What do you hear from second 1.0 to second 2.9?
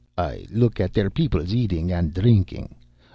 peoples eading and drinking.